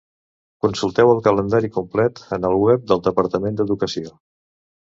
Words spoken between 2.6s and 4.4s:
web del Departament d'Educació.